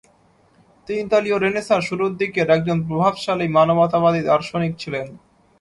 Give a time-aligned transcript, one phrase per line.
[0.87, 5.07] তিনি ইতালীয় রেনেসাঁর শুরুর দিকের একজন প্রভাবশালী মানবতাবাদী দার্শনিক ছিলেন।